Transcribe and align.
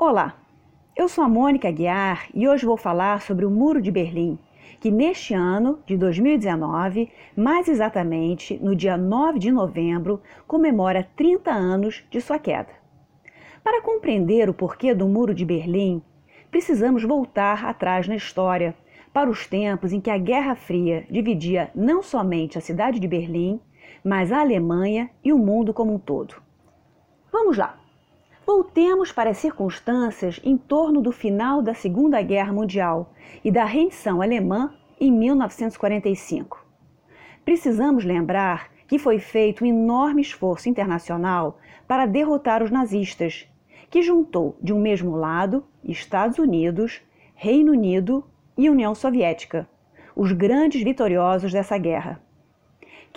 Olá, 0.00 0.36
eu 0.94 1.08
sou 1.08 1.24
a 1.24 1.28
Mônica 1.28 1.68
Guiar 1.72 2.28
e 2.32 2.46
hoje 2.46 2.64
vou 2.64 2.76
falar 2.76 3.20
sobre 3.20 3.44
o 3.44 3.50
Muro 3.50 3.82
de 3.82 3.90
Berlim, 3.90 4.38
que 4.78 4.92
neste 4.92 5.34
ano 5.34 5.80
de 5.84 5.96
2019, 5.96 7.10
mais 7.36 7.66
exatamente 7.66 8.56
no 8.62 8.76
dia 8.76 8.96
9 8.96 9.40
de 9.40 9.50
novembro, 9.50 10.22
comemora 10.46 11.08
30 11.16 11.50
anos 11.50 12.04
de 12.12 12.20
sua 12.20 12.38
queda. 12.38 12.68
Para 13.64 13.82
compreender 13.82 14.48
o 14.48 14.54
porquê 14.54 14.94
do 14.94 15.08
Muro 15.08 15.34
de 15.34 15.44
Berlim, 15.44 16.00
precisamos 16.48 17.02
voltar 17.02 17.64
atrás 17.64 18.06
na 18.06 18.14
história, 18.14 18.76
para 19.12 19.28
os 19.28 19.48
tempos 19.48 19.92
em 19.92 20.00
que 20.00 20.10
a 20.10 20.16
Guerra 20.16 20.54
Fria 20.54 21.08
dividia 21.10 21.72
não 21.74 22.04
somente 22.04 22.56
a 22.56 22.60
cidade 22.60 23.00
de 23.00 23.08
Berlim, 23.08 23.60
mas 24.04 24.30
a 24.30 24.42
Alemanha 24.42 25.10
e 25.24 25.32
o 25.32 25.38
mundo 25.38 25.74
como 25.74 25.92
um 25.92 25.98
todo. 25.98 26.36
Vamos 27.32 27.58
lá! 27.58 27.77
Voltemos 28.48 29.12
para 29.12 29.28
as 29.28 29.36
circunstâncias 29.36 30.40
em 30.42 30.56
torno 30.56 31.02
do 31.02 31.12
final 31.12 31.60
da 31.60 31.74
Segunda 31.74 32.22
Guerra 32.22 32.50
Mundial 32.50 33.12
e 33.44 33.50
da 33.50 33.62
rendição 33.66 34.22
alemã 34.22 34.72
em 34.98 35.12
1945. 35.12 36.64
Precisamos 37.44 38.06
lembrar 38.06 38.70
que 38.86 38.98
foi 38.98 39.18
feito 39.18 39.62
um 39.62 39.66
enorme 39.66 40.22
esforço 40.22 40.66
internacional 40.66 41.58
para 41.86 42.06
derrotar 42.06 42.62
os 42.62 42.70
nazistas, 42.70 43.46
que 43.90 44.00
juntou 44.00 44.56
de 44.62 44.72
um 44.72 44.80
mesmo 44.80 45.14
lado 45.14 45.62
Estados 45.84 46.38
Unidos, 46.38 47.02
Reino 47.34 47.72
Unido 47.72 48.24
e 48.56 48.70
União 48.70 48.94
Soviética, 48.94 49.68
os 50.16 50.32
grandes 50.32 50.82
vitoriosos 50.82 51.52
dessa 51.52 51.76
guerra. 51.76 52.18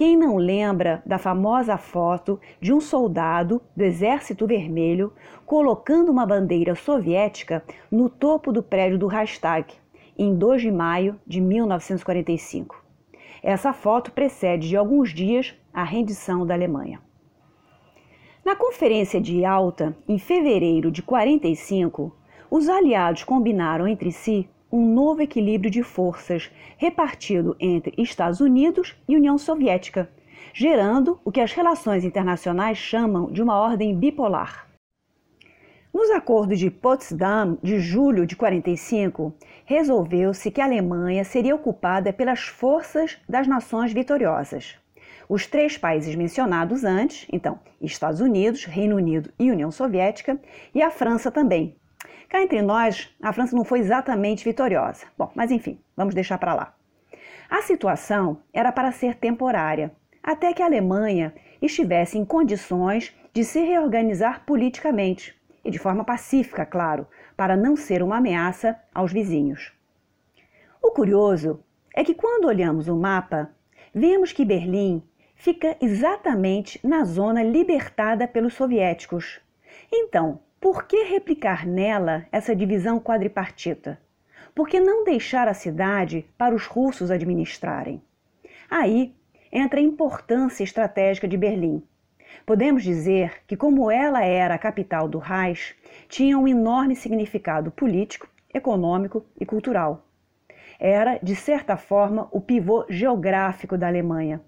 Quem 0.02 0.18
não 0.18 0.36
lembra 0.38 1.04
da 1.05 1.20
famosa 1.20 1.78
foto 1.78 2.40
de 2.60 2.73
um 2.73 2.82
soldado 2.82 3.62
do 3.78 3.84
Exército 3.84 4.48
Vermelho 4.48 5.14
colocando 5.46 6.10
uma 6.10 6.26
bandeira 6.26 6.74
soviética 6.74 7.64
no 7.91 8.10
topo 8.10 8.52
do 8.52 8.64
prédio 8.64 8.98
do 8.98 9.05
Reichstag, 9.05 9.71
em 10.18 10.35
2 10.35 10.63
de 10.63 10.71
maio 10.71 11.20
de 11.27 11.40
1945? 11.40 12.84
Essa 13.43 13.74
foto 13.74 14.12
precede 14.12 14.70
de 14.70 14.76
alguns 14.76 15.13
dias 15.13 15.54
a 15.71 15.84
rendição 15.84 16.48
da 16.48 16.55
Alemanha. 16.55 16.99
Na 18.43 18.55
Conferência 18.55 19.21
de 19.21 19.41
Yalta, 19.41 19.96
em 20.08 20.18
fevereiro 20.18 20.90
de 20.90 21.04
45, 21.04 22.12
os 22.49 22.68
aliados 22.68 23.24
combinaram 23.24 23.88
entre 23.88 24.12
si 24.12 24.49
um 24.72 24.86
novo 24.86 25.22
equilíbrio 25.22 25.70
de 25.70 25.84
forças 25.84 26.50
repartido 26.77 27.55
entre 27.60 27.94
Estados 28.02 28.40
Unidos 28.40 28.96
e 29.08 29.16
União 29.16 29.38
Soviética, 29.38 30.10
gerando 30.54 31.20
o 31.26 31.32
que 31.32 31.41
as 31.41 31.52
relações 31.52 32.04
internacionais 32.04 32.77
chamam 32.77 33.32
de 33.32 33.42
uma 33.42 33.60
ordem 33.60 33.96
bipolar. 33.96 34.68
Nos 35.94 36.10
acordos 36.10 36.58
de 36.58 36.72
Potsdam 36.72 37.58
de 37.62 37.80
julho 37.80 38.26
de 38.26 38.36
45, 38.36 39.34
resolveu-se 39.66 40.49
que 40.49 40.62
a 40.62 40.66
Alemanha 40.66 41.26
seria 41.26 41.54
ocupada 41.54 42.14
pelas 42.14 42.40
forças 42.40 43.18
das 43.27 43.46
nações 43.46 43.92
vitoriosas. 43.92 44.77
Os 45.27 45.46
três 45.46 45.77
países 45.77 46.16
mencionados 46.16 46.86
antes, 46.86 47.27
então 47.32 47.60
Estados 47.82 48.22
Unidos, 48.22 48.64
Reino 48.64 48.96
Unido 48.96 49.32
e 49.38 49.52
União 49.52 49.70
Soviética, 49.70 50.40
e 50.74 50.82
a 50.82 50.90
França 50.90 51.30
também, 51.30 51.76
Cá 52.32 52.41
entre 52.41 52.62
nós, 52.62 53.13
a 53.21 53.34
França 53.34 53.54
não 53.54 53.65
foi 53.65 53.79
exatamente 53.79 54.46
vitoriosa. 54.46 55.05
Bom, 55.18 55.29
mas 55.35 55.51
enfim, 55.51 55.77
vamos 55.98 56.15
deixar 56.15 56.37
para 56.37 56.54
lá. 56.54 56.74
A 57.49 57.62
situação 57.62 58.37
era 58.54 58.71
para 58.71 58.90
ser 58.93 59.15
temporária, 59.15 59.91
até 60.24 60.54
que 60.54 60.63
a 60.63 60.65
Alemanha 60.65 61.35
estivesse 61.62 62.18
em 62.18 62.24
condições 62.24 63.13
de 63.34 63.43
se 63.43 63.59
reorganizar 63.59 64.46
politicamente 64.46 65.38
e 65.62 65.69
de 65.69 65.78
forma 65.78 66.06
pacífica, 66.06 66.66
claro, 66.66 67.06
para 67.35 67.57
não 67.57 67.75
ser 67.75 68.02
uma 68.02 68.19
ameaça 68.19 68.79
aos 68.96 69.12
vizinhos. 69.12 69.74
O 70.81 70.91
curioso 70.91 71.62
é 71.94 72.02
que 72.02 72.13
quando 72.13 72.46
olhamos 72.46 72.88
o 72.88 72.96
mapa, 72.96 73.50
vemos 73.94 74.31
que 74.31 74.46
Berlim 74.46 75.03
fica 75.36 75.75
exatamente 75.81 76.80
na 76.81 77.03
zona 77.03 77.44
libertada 77.44 78.25
pelos 78.25 78.53
soviéticos. 78.53 79.42
Então, 79.92 80.40
por 80.62 80.86
que 80.86 81.06
replicar 81.06 81.66
nela 81.66 82.28
essa 82.32 82.56
divisão 82.56 83.00
quadripartita? 83.00 84.00
Por 84.54 84.70
que 84.70 84.80
não 84.80 85.04
deixar 85.04 85.48
a 85.48 85.56
cidade 85.56 86.24
para 86.38 86.54
os 86.54 86.68
russos 86.68 87.10
administrarem? 87.10 88.00
Aí 88.70 89.16
entra 89.52 89.80
a 89.80 89.84
importância 89.84 90.64
estratégica 90.64 91.28
de 91.28 91.36
Berlim. 91.36 91.82
Podemos 92.46 92.84
dizer 92.84 93.42
que, 93.48 93.58
como 93.58 93.90
ela 93.90 94.24
era 94.24 94.54
a 94.54 94.60
capital 94.60 95.10
do 95.10 95.18
Reich, 95.18 95.76
tinha 96.08 96.38
um 96.38 96.48
enorme 96.48 96.96
significado 96.96 97.72
político, 97.72 98.30
econômico 98.54 99.26
e 99.40 99.46
cultural. 99.48 100.06
Era, 100.80 101.18
de 101.24 101.36
certa 101.36 101.76
forma, 101.76 102.30
o 102.32 102.40
pivô 102.40 102.86
geográfico 102.88 103.80
da 103.80 103.88
Alemanha. 103.88 104.40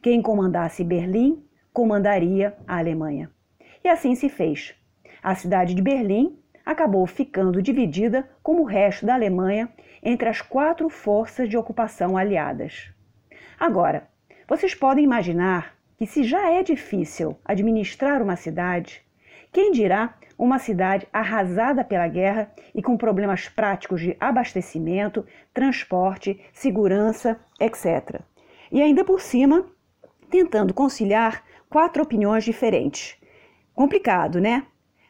Quem 0.00 0.22
comandasse 0.22 0.84
Berlim 0.84 1.44
comandaria 1.72 2.56
a 2.64 2.78
Alemanha. 2.78 3.28
E 3.82 3.88
assim 3.88 4.14
se 4.14 4.28
fez. 4.28 4.77
A 5.22 5.34
cidade 5.34 5.74
de 5.74 5.82
Berlim 5.82 6.38
acabou 6.64 7.06
ficando 7.06 7.62
dividida, 7.62 8.28
como 8.42 8.62
o 8.62 8.66
resto 8.66 9.06
da 9.06 9.14
Alemanha, 9.14 9.68
entre 10.02 10.28
as 10.28 10.40
quatro 10.40 10.88
forças 10.88 11.48
de 11.48 11.56
ocupação 11.56 12.16
aliadas. 12.16 12.92
Agora, 13.58 14.08
vocês 14.46 14.74
podem 14.74 15.04
imaginar 15.04 15.74
que, 15.96 16.06
se 16.06 16.22
já 16.22 16.50
é 16.52 16.62
difícil 16.62 17.36
administrar 17.44 18.22
uma 18.22 18.36
cidade, 18.36 19.02
quem 19.52 19.72
dirá 19.72 20.14
uma 20.38 20.58
cidade 20.58 21.06
arrasada 21.12 21.82
pela 21.82 22.06
guerra 22.06 22.52
e 22.74 22.80
com 22.80 22.96
problemas 22.96 23.48
práticos 23.48 24.00
de 24.00 24.16
abastecimento, 24.20 25.26
transporte, 25.52 26.40
segurança, 26.52 27.40
etc. 27.58 28.20
E 28.70 28.80
ainda 28.80 29.04
por 29.04 29.20
cima, 29.20 29.66
tentando 30.30 30.72
conciliar 30.72 31.42
quatro 31.68 32.02
opiniões 32.02 32.44
diferentes. 32.44 33.16
Complicado, 33.74 34.40
né? 34.40 34.64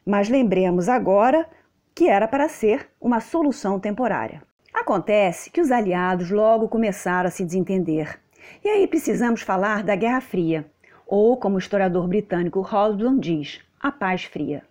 Mas 0.09 0.31
lembremos 0.31 0.89
agora 0.89 1.47
que 1.95 2.09
era 2.09 2.27
para 2.27 2.49
ser 2.49 2.89
uma 2.99 3.21
solução 3.21 3.79
temporária. 3.79 4.43
Acontece 4.73 5.51
que 5.51 5.61
os 5.61 5.71
aliados 5.71 6.31
logo 6.31 6.67
começaram 6.67 7.29
a 7.29 7.31
se 7.31 7.45
desentender. 7.45 8.19
E 8.65 8.71
aí 8.71 8.87
precisamos 8.87 9.43
falar 9.43 9.83
da 9.83 9.95
Guerra 9.95 10.23
Fria, 10.23 10.65
ou 11.07 11.37
como 11.37 11.57
o 11.57 11.59
historiador 11.59 12.09
britânico 12.09 12.61
Hobson 12.61 13.19
diz, 13.19 13.61
a 13.79 13.93
Paz 13.93 14.25
Fria. 14.25 14.63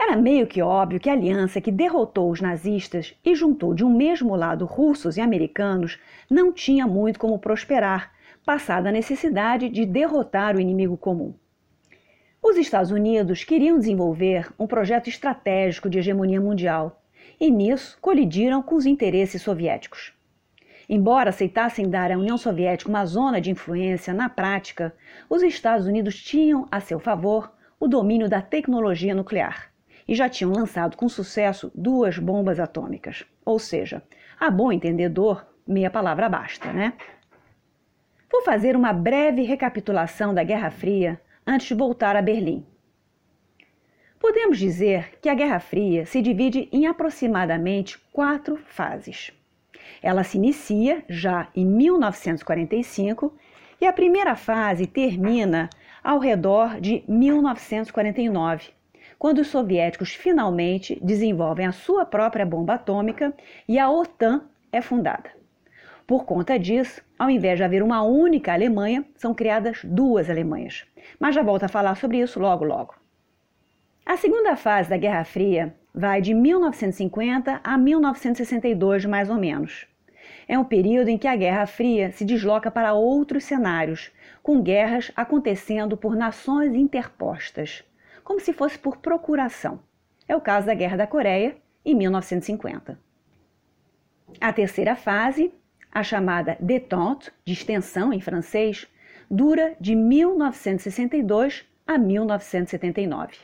Era 0.00 0.16
meio 0.16 0.46
que 0.46 0.62
óbvio 0.62 0.98
que 0.98 1.10
a 1.10 1.12
aliança 1.12 1.60
que 1.60 1.70
derrotou 1.70 2.30
os 2.30 2.40
nazistas 2.40 3.14
e 3.22 3.34
juntou 3.34 3.74
de 3.74 3.84
um 3.84 3.94
mesmo 3.94 4.34
lado 4.34 4.64
russos 4.64 5.18
e 5.18 5.20
americanos 5.20 6.00
não 6.30 6.50
tinha 6.50 6.86
muito 6.86 7.18
como 7.18 7.38
prosperar, 7.38 8.10
passada 8.42 8.88
a 8.88 8.92
necessidade 8.92 9.68
de 9.68 9.84
derrotar 9.84 10.56
o 10.56 10.60
inimigo 10.60 10.96
comum. 10.96 11.34
Os 12.44 12.56
Estados 12.56 12.90
Unidos 12.90 13.44
queriam 13.44 13.78
desenvolver 13.78 14.52
um 14.58 14.66
projeto 14.66 15.08
estratégico 15.08 15.88
de 15.88 16.00
hegemonia 16.00 16.40
mundial 16.40 17.00
e 17.38 17.48
nisso 17.48 17.96
colidiram 18.00 18.60
com 18.60 18.74
os 18.74 18.84
interesses 18.84 19.40
soviéticos. 19.40 20.12
Embora 20.88 21.30
aceitassem 21.30 21.88
dar 21.88 22.10
à 22.10 22.18
União 22.18 22.36
Soviética 22.36 22.90
uma 22.90 23.06
zona 23.06 23.40
de 23.40 23.52
influência, 23.52 24.12
na 24.12 24.28
prática, 24.28 24.92
os 25.30 25.40
Estados 25.40 25.86
Unidos 25.86 26.20
tinham 26.20 26.66
a 26.68 26.80
seu 26.80 26.98
favor 26.98 27.52
o 27.78 27.86
domínio 27.86 28.28
da 28.28 28.42
tecnologia 28.42 29.14
nuclear 29.14 29.70
e 30.06 30.12
já 30.12 30.28
tinham 30.28 30.52
lançado 30.52 30.96
com 30.96 31.08
sucesso 31.08 31.70
duas 31.72 32.18
bombas 32.18 32.58
atômicas. 32.58 33.24
Ou 33.44 33.60
seja, 33.60 34.02
a 34.38 34.50
bom 34.50 34.72
entendedor, 34.72 35.46
meia 35.64 35.90
palavra 35.90 36.28
basta, 36.28 36.72
né? 36.72 36.94
Vou 38.28 38.42
fazer 38.42 38.74
uma 38.74 38.92
breve 38.92 39.42
recapitulação 39.42 40.34
da 40.34 40.42
Guerra 40.42 40.72
Fria 40.72 41.20
antes 41.46 41.68
de 41.68 41.74
voltar 41.74 42.16
a 42.16 42.22
Berlim. 42.22 42.64
Podemos 44.18 44.58
dizer 44.58 45.18
que 45.20 45.28
a 45.28 45.34
Guerra 45.34 45.58
Fria 45.58 46.06
se 46.06 46.22
divide 46.22 46.68
em 46.70 46.86
aproximadamente 46.86 47.98
quatro 48.12 48.56
fases. 48.56 49.32
Ela 50.00 50.22
se 50.22 50.38
inicia 50.38 51.04
já 51.08 51.48
em 51.56 51.66
1945 51.66 53.36
e 53.80 53.86
a 53.86 53.92
primeira 53.92 54.36
fase 54.36 54.86
termina 54.86 55.68
ao 56.04 56.18
redor 56.20 56.80
de 56.80 57.02
1949, 57.08 58.70
quando 59.18 59.38
os 59.38 59.48
soviéticos 59.48 60.14
finalmente 60.14 60.98
desenvolvem 61.02 61.66
a 61.66 61.72
sua 61.72 62.04
própria 62.04 62.46
bomba 62.46 62.74
atômica 62.74 63.34
e 63.68 63.78
a 63.78 63.90
OTAN 63.90 64.48
é 64.70 64.80
fundada. 64.80 65.41
Por 66.12 66.26
conta 66.26 66.58
disso, 66.58 67.00
ao 67.18 67.30
invés 67.30 67.56
de 67.56 67.64
haver 67.64 67.82
uma 67.82 68.02
única 68.02 68.52
Alemanha, 68.52 69.02
são 69.16 69.32
criadas 69.32 69.80
duas 69.82 70.28
Alemanhas. 70.28 70.84
Mas 71.18 71.34
já 71.34 71.42
volto 71.42 71.62
a 71.62 71.68
falar 71.68 71.94
sobre 71.94 72.20
isso 72.20 72.38
logo 72.38 72.66
logo. 72.66 72.94
A 74.04 74.18
segunda 74.18 74.54
fase 74.54 74.90
da 74.90 74.98
Guerra 74.98 75.24
Fria 75.24 75.74
vai 75.94 76.20
de 76.20 76.34
1950 76.34 77.62
a 77.64 77.78
1962, 77.78 79.06
mais 79.06 79.30
ou 79.30 79.38
menos. 79.38 79.86
É 80.46 80.58
um 80.58 80.64
período 80.64 81.08
em 81.08 81.16
que 81.16 81.26
a 81.26 81.34
Guerra 81.34 81.64
Fria 81.64 82.12
se 82.12 82.26
desloca 82.26 82.70
para 82.70 82.92
outros 82.92 83.44
cenários, 83.44 84.12
com 84.42 84.60
guerras 84.60 85.10
acontecendo 85.16 85.96
por 85.96 86.14
nações 86.14 86.74
interpostas, 86.74 87.82
como 88.22 88.38
se 88.38 88.52
fosse 88.52 88.78
por 88.78 88.98
procuração. 88.98 89.80
É 90.28 90.36
o 90.36 90.42
caso 90.42 90.66
da 90.66 90.74
Guerra 90.74 90.98
da 90.98 91.06
Coreia, 91.06 91.56
em 91.82 91.94
1950. 91.94 92.98
A 94.38 94.52
terceira 94.52 94.94
fase, 94.94 95.50
a 95.92 96.02
chamada 96.02 96.56
détente, 96.58 97.30
de 97.44 97.52
extensão 97.52 98.12
em 98.12 98.20
francês, 98.20 98.86
dura 99.30 99.74
de 99.78 99.94
1962 99.94 101.64
a 101.86 101.98
1979. 101.98 103.36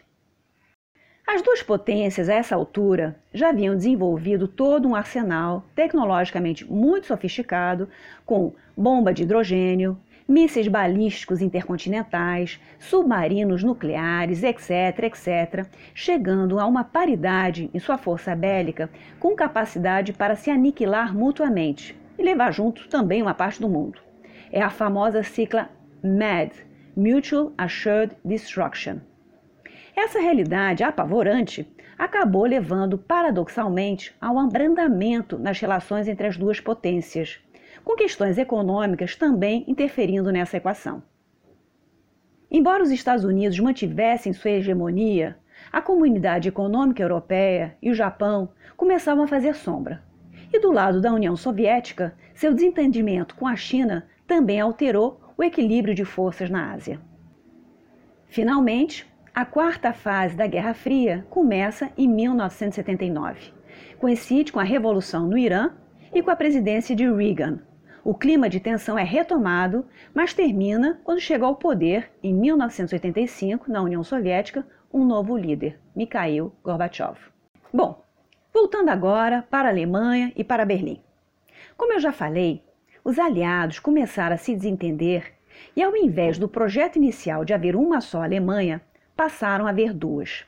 As 1.27 1.43
duas 1.43 1.63
potências, 1.63 2.31
a 2.31 2.35
essa 2.35 2.55
altura, 2.55 3.21
já 3.35 3.51
haviam 3.51 3.77
desenvolvido 3.77 4.49
todo 4.49 4.89
um 4.89 4.95
arsenal 4.95 5.63
tecnologicamente 5.75 6.65
muito 6.65 7.07
sofisticado, 7.07 7.87
com 8.25 8.55
bomba 8.75 9.13
de 9.13 9.25
hidrogênio, 9.25 9.99
mísseis 10.27 10.69
balísticos 10.69 11.43
intercontinentais, 11.43 12.59
submarinos 12.79 13.63
nucleares, 13.63 14.43
etc., 14.43 14.71
etc., 15.03 15.67
chegando 15.95 16.59
a 16.59 16.65
uma 16.65 16.83
paridade 16.83 17.69
em 17.75 17.79
sua 17.79 17.99
força 17.99 18.35
bélica 18.35 18.89
com 19.21 19.37
capacidade 19.37 20.15
para 20.15 20.35
se 20.35 20.51
aniquilar 20.51 21.15
mutuamente 21.15 21.98
e 22.19 22.23
levar 22.23 22.53
junto 22.53 22.89
também 22.89 23.23
uma 23.23 23.35
parte 23.35 23.61
do 23.61 23.69
mundo. 23.69 24.01
É 24.51 24.61
a 24.61 24.71
famosa 24.71 25.23
cicla 25.23 25.71
MAD 26.03 26.53
Mutual 26.97 27.53
Assured 27.57 28.17
Destruction 28.25 28.99
essa 29.99 30.21
realidade 30.21 30.85
apavorante 30.85 31.67
acabou 31.99 32.47
levando, 32.47 32.97
paradoxalmente, 32.97 34.15
ao 34.21 34.39
abrandamento 34.39 35.37
nas 35.37 35.59
relações 35.59 36.07
entre 36.07 36.29
as 36.29 36.37
duas 36.37 36.61
potências, 36.61 37.41
com 37.85 37.97
questões 37.97 38.39
econômicas 38.39 39.17
também 39.17 39.65
interferindo 39.67 40.31
nessa 40.31 40.57
equação. 40.57 41.03
Embora 42.49 42.81
os 42.81 42.93
Estados 42.93 43.25
Unidos 43.25 43.59
mantivessem 43.59 44.33
sua 44.33 44.53
hegemonia, 44.53 45.37
a 45.73 45.83
comunidade 45.83 46.49
econômica 46.49 47.03
europeia 47.03 47.77
e 47.83 47.91
o 47.91 47.95
Japão 47.95 48.51
começavam 48.77 49.25
a 49.25 49.29
fazer 49.29 49.57
sombra. 49.57 50.01
E 50.53 50.59
do 50.61 50.73
lado 50.73 51.01
da 51.01 51.13
União 51.13 51.37
Soviética, 51.37 52.15
seu 52.35 52.55
desentendimento 52.55 53.35
com 53.35 53.47
a 53.47 53.57
China 53.57 54.09
também 54.27 54.61
alterou 54.61 55.21
o 55.37 55.43
equilíbrio 55.43 55.95
de 55.95 56.05
forças 56.05 56.49
na 56.49 56.73
Ásia. 56.73 57.01
Finalmente, 58.27 59.07
a 59.35 59.45
quarta 59.45 59.93
fase 59.93 60.37
da 60.37 60.47
Guerra 60.47 60.75
Fria 60.75 61.27
começa 61.31 61.91
em 61.97 62.09
1979. 62.09 63.53
Coincide 63.99 64.53
com 64.53 64.59
a 64.59 64.65
Revolução 64.65 65.27
no 65.27 65.39
Irã 65.39 65.71
e 66.13 66.23
com 66.23 66.31
a 66.31 66.37
presidência 66.37 66.97
de 66.97 67.09
Reagan. 67.09 67.61
O 68.03 68.15
clima 68.15 68.49
de 68.49 68.59
tensão 68.59 68.99
é 68.99 69.05
retomado, 69.05 69.87
mas 70.15 70.33
termina 70.33 70.99
quando 71.05 71.21
chega 71.21 71.45
ao 71.45 71.57
poder, 71.57 72.11
em 72.23 72.33
1985, 72.33 73.71
na 73.71 73.83
União 73.83 74.03
Soviética, 74.03 74.67
um 74.93 75.05
novo 75.05 75.37
líder, 75.37 75.79
Mikhail 75.95 76.53
Gorbachev. 76.65 77.19
Bom, 77.73 78.03
voltando 78.61 78.89
agora 78.89 79.47
para 79.49 79.69
a 79.69 79.71
Alemanha 79.71 80.33
e 80.35 80.43
para 80.43 80.65
Berlim. 80.65 81.01
Como 81.77 81.93
eu 81.93 82.01
já 82.01 82.11
falei, 82.11 82.61
os 83.05 83.17
aliados 83.17 83.79
começaram 83.79 84.35
a 84.35 84.37
se 84.37 84.53
desentender 84.53 85.33
e, 85.77 85.83
ao 85.83 85.97
invés 85.97 86.39
do 86.39 86.49
projeto 86.49 86.97
inicial 86.97 87.45
de 87.45 87.55
haver 87.55 87.77
uma 87.77 88.01
só 88.01 88.21
Alemanha, 88.21 88.83
passaram 89.15 89.65
a 89.65 89.71
haver 89.71 89.93
duas. 89.93 90.45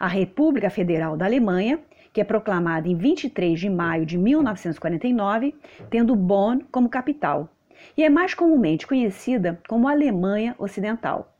A 0.00 0.08
República 0.08 0.68
Federal 0.68 1.16
da 1.16 1.26
Alemanha, 1.26 1.78
que 2.12 2.20
é 2.20 2.24
proclamada 2.24 2.88
em 2.88 2.96
23 2.96 3.60
de 3.60 3.70
maio 3.70 4.04
de 4.04 4.18
1949, 4.18 5.54
tendo 5.88 6.16
Bonn 6.16 6.58
como 6.72 6.88
capital, 6.88 7.48
e 7.96 8.02
é 8.02 8.10
mais 8.10 8.34
comumente 8.34 8.84
conhecida 8.84 9.60
como 9.68 9.86
Alemanha 9.86 10.56
Ocidental. 10.58 11.32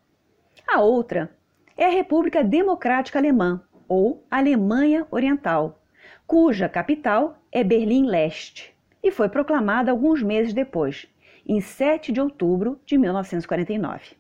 A 0.69 0.81
outra 0.81 1.29
é 1.77 1.87
a 1.87 1.91
República 1.91 2.45
Democrática 2.45 3.19
Alemã, 3.19 3.61
ou 3.89 4.25
Alemanha 4.31 5.09
Oriental, 5.11 5.81
cuja 6.27 6.69
capital 6.69 7.39
é 7.53 7.63
Berlim 7.63 8.07
Leste, 8.07 8.75
e 9.03 9.11
foi 9.11 9.29
proclamada 9.29 9.91
alguns 9.91 10.23
meses 10.23 10.53
depois, 10.53 11.07
em 11.47 11.61
7 11.61 12.11
de 12.11 12.21
outubro 12.21 12.81
de 12.87 12.97
1949. 12.97 14.17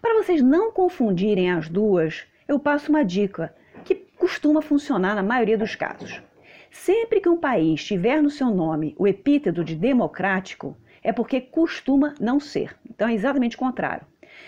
Para 0.00 0.14
vocês 0.14 0.40
não 0.40 0.72
confundirem 0.72 1.50
as 1.50 1.68
duas, 1.68 2.24
eu 2.48 2.58
passo 2.58 2.90
uma 2.90 3.04
dica 3.04 3.54
que 3.84 3.94
costuma 3.94 4.62
funcionar 4.62 5.14
na 5.14 5.22
maioria 5.22 5.58
dos 5.58 5.74
casos. 5.74 6.22
Sempre 6.70 7.20
que 7.20 7.28
um 7.28 7.36
país 7.36 7.84
tiver 7.84 8.22
no 8.22 8.30
seu 8.30 8.48
nome 8.48 8.94
o 8.98 9.06
epíteto 9.06 9.62
de 9.62 9.74
democrático, 9.74 10.76
é 11.02 11.12
porque 11.12 11.40
costuma 11.40 12.14
não 12.18 12.40
ser. 12.40 12.76
Então 12.88 13.08
é 13.08 13.12
exatamente 13.12 13.56
o 13.56 13.58
contrário. 13.58 14.06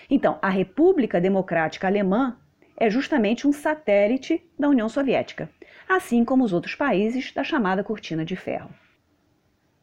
Então, 0.09 0.39
a 0.41 0.49
República 0.49 1.21
Democrática 1.21 1.87
Alemã 1.87 2.37
é 2.75 2.89
justamente 2.89 3.47
um 3.47 3.53
satélite 3.53 4.43
da 4.57 4.69
União 4.69 4.89
Soviética, 4.89 5.49
assim 5.95 6.25
como 6.25 6.43
os 6.43 6.53
outros 6.53 6.75
países 6.75 7.31
da 7.31 7.43
chamada 7.43 7.83
Cortina 7.83 8.25
de 8.25 8.35
Ferro. 8.35 8.69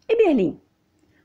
E 0.08 0.16
Berlim? 0.16 0.60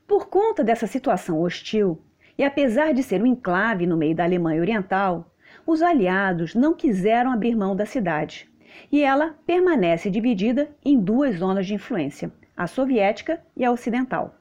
Por 0.06 0.28
conta 0.28 0.62
dessa 0.62 0.86
situação 0.86 1.40
hostil, 1.40 2.00
e 2.38 2.44
apesar 2.44 2.92
de 2.92 3.02
ser 3.02 3.20
um 3.20 3.26
enclave 3.26 3.86
no 3.86 3.96
meio 3.96 4.14
da 4.14 4.24
Alemanha 4.24 4.60
Oriental, 4.60 5.32
os 5.66 5.82
aliados 5.82 6.54
não 6.54 6.74
quiseram 6.74 7.32
abrir 7.32 7.56
mão 7.56 7.74
da 7.74 7.84
cidade, 7.84 8.48
e 8.92 9.02
ela 9.02 9.36
permanece 9.46 10.10
dividida 10.10 10.68
em 10.84 10.98
duas 11.00 11.36
zonas 11.36 11.66
de 11.66 11.74
influência, 11.74 12.30
a 12.56 12.66
soviética 12.66 13.42
e 13.56 13.64
a 13.64 13.72
ocidental. 13.72 14.36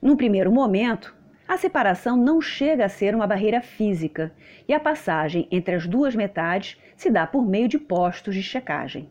Num 0.00 0.16
primeiro 0.16 0.52
momento, 0.52 1.16
a 1.48 1.56
separação 1.56 2.16
não 2.16 2.40
chega 2.40 2.84
a 2.84 2.88
ser 2.88 3.14
uma 3.14 3.26
barreira 3.26 3.60
física 3.60 4.32
e 4.68 4.72
a 4.72 4.80
passagem 4.80 5.48
entre 5.50 5.74
as 5.74 5.86
duas 5.86 6.14
metades 6.14 6.80
se 6.96 7.10
dá 7.10 7.26
por 7.26 7.46
meio 7.46 7.68
de 7.68 7.78
postos 7.78 8.34
de 8.34 8.42
checagem. 8.42 9.10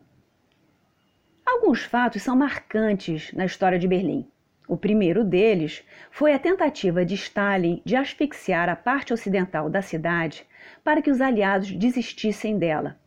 Alguns 1.46 1.84
fatos 1.84 2.24
são 2.24 2.36
marcantes 2.36 3.32
na 3.32 3.46
história 3.46 3.78
de 3.78 3.88
Berlim. 3.88 4.28
O 4.68 4.76
primeiro 4.76 5.24
deles 5.24 5.84
foi 6.10 6.34
a 6.34 6.40
tentativa 6.40 7.06
de 7.06 7.14
Stalin 7.14 7.82
de 7.86 7.96
asfixiar 7.96 8.68
a 8.68 8.76
parte 8.76 9.14
ocidental 9.14 9.70
da 9.70 9.82
cidade 9.82 10.44
para 10.84 11.04
que 11.04 11.12
os 11.12 11.22
aliados 11.22 11.72
desistissem 11.72 12.58
dela. 12.58 13.00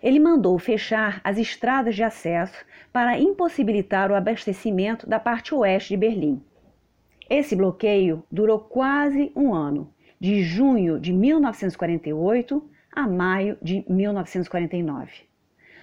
Ele 0.00 0.20
mandou 0.20 0.56
fechar 0.60 1.20
as 1.24 1.38
estradas 1.38 1.96
de 1.96 2.04
acesso 2.04 2.64
para 2.92 3.18
impossibilitar 3.18 4.12
o 4.12 4.14
abastecimento 4.14 5.08
da 5.08 5.18
parte 5.18 5.52
oeste 5.52 5.90
de 5.90 5.96
Berlim. 5.96 6.40
Esse 7.28 7.56
bloqueio 7.56 8.22
durou 8.30 8.60
quase 8.60 9.32
um 9.34 9.52
ano, 9.52 9.92
de 10.20 10.42
junho 10.44 11.00
de 11.00 11.12
1948 11.12 12.62
a 12.94 13.08
maio 13.08 13.58
de 13.60 13.84
1949. 13.88 15.31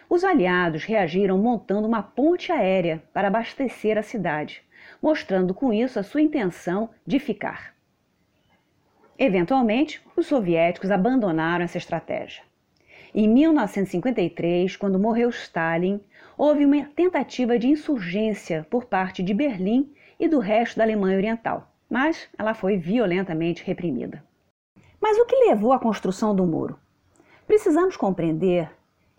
Os 0.10 0.24
aliados 0.24 0.84
reagiram 0.84 1.38
montando 1.38 1.88
uma 1.88 2.02
ponte 2.02 2.52
aérea 2.52 3.04
para 3.14 3.28
abastecer 3.28 3.98
a 3.98 4.02
cidade 4.02 4.68
mostrando 5.02 5.54
com 5.54 5.72
isso 5.74 6.00
a 6.00 6.04
sua 6.04 6.22
intenção 6.22 6.90
de 7.06 7.20
ficar. 7.20 7.74
Eventualmente, 9.18 10.02
os 10.16 10.28
soviéticos 10.28 10.92
abandonaram 10.92 11.64
essa 11.64 11.78
estratégia. 11.78 12.44
Em 13.14 13.28
1953, 13.28 14.76
quando 14.78 15.00
morreu 15.00 15.30
Stalin, 15.30 16.00
houve 16.38 16.64
uma 16.64 16.86
tentativa 16.86 17.58
de 17.58 17.68
insurgência 17.68 18.66
por 18.70 18.86
parte 18.86 19.24
de 19.24 19.34
Berlim 19.34 19.92
e 20.20 20.28
do 20.28 20.40
resto 20.40 20.78
da 20.78 20.84
Alemanha 20.84 21.18
Oriental, 21.18 21.72
mas 21.90 22.30
ela 22.38 22.54
foi 22.54 22.78
violentamente 22.78 23.64
reprimida. 23.64 24.24
Mas 25.02 25.18
o 25.18 25.26
que 25.26 25.48
levou 25.48 25.74
à 25.74 25.80
construção 25.80 26.36
do 26.36 26.46
muro? 26.46 26.80
Precisamos 27.48 27.98
compreender 27.98 28.70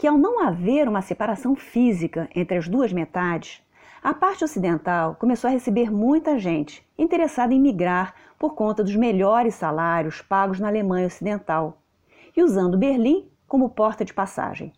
que, 0.00 0.06
ao 0.06 0.16
não 0.16 0.42
haver 0.42 0.88
uma 0.88 1.02
separação 1.02 1.54
física 1.54 2.26
entre 2.34 2.56
as 2.56 2.66
duas 2.66 2.90
metades, 2.90 3.62
a 4.02 4.14
parte 4.14 4.42
ocidental 4.42 5.14
começou 5.16 5.46
a 5.46 5.52
receber 5.52 5.92
muita 5.92 6.38
gente 6.38 6.82
interessada 6.96 7.52
em 7.52 7.60
migrar 7.60 8.14
por 8.38 8.54
conta 8.54 8.82
dos 8.82 8.96
melhores 8.96 9.56
salários 9.56 10.22
pagos 10.22 10.58
na 10.58 10.68
Alemanha 10.68 11.06
Ocidental 11.06 11.82
e 12.34 12.42
usando 12.42 12.78
Berlim 12.78 13.28
como 13.46 13.68
porta 13.68 14.02
de 14.02 14.14
passagem. 14.14 14.72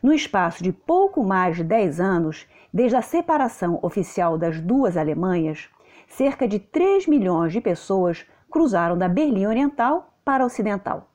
No 0.00 0.12
espaço 0.12 0.62
de 0.62 0.70
pouco 0.70 1.24
mais 1.24 1.56
de 1.56 1.64
10 1.64 1.98
anos, 1.98 2.46
desde 2.72 2.94
a 2.94 3.02
separação 3.02 3.80
oficial 3.82 4.38
das 4.38 4.60
duas 4.60 4.96
Alemanhas, 4.96 5.68
cerca 6.06 6.46
de 6.46 6.60
3 6.60 7.08
milhões 7.08 7.52
de 7.52 7.60
pessoas 7.60 8.24
cruzaram 8.48 8.96
da 8.96 9.08
Berlim 9.08 9.46
Oriental 9.46 10.14
para 10.24 10.44
a 10.44 10.46
Ocidental. 10.46 11.11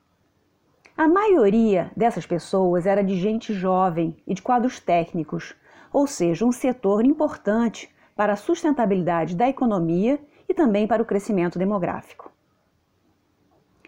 A 0.98 1.06
maioria 1.06 1.92
dessas 1.96 2.26
pessoas 2.26 2.84
era 2.84 3.04
de 3.04 3.14
gente 3.14 3.54
jovem 3.54 4.16
e 4.26 4.34
de 4.34 4.42
quadros 4.42 4.80
técnicos, 4.80 5.54
ou 5.92 6.08
seja, 6.08 6.44
um 6.44 6.50
setor 6.50 7.04
importante 7.04 7.88
para 8.16 8.32
a 8.32 8.36
sustentabilidade 8.36 9.36
da 9.36 9.48
economia 9.48 10.18
e 10.48 10.52
também 10.52 10.88
para 10.88 11.00
o 11.00 11.06
crescimento 11.06 11.56
demográfico. 11.56 12.32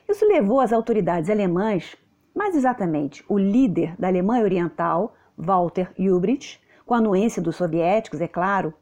Isso 0.08 0.24
levou 0.24 0.60
as 0.60 0.72
autoridades 0.72 1.28
alemãs, 1.28 1.96
mais 2.32 2.54
exatamente 2.54 3.24
o 3.28 3.36
líder 3.36 3.96
da 3.98 4.06
Alemanha 4.06 4.44
Oriental, 4.44 5.16
Walter 5.36 5.90
Ulbricht, 5.98 6.60
com 6.86 6.94
a 6.94 6.98
anuência 6.98 7.42
dos 7.42 7.56
soviéticos, 7.56 8.20
é 8.20 8.28
claro, 8.28 8.72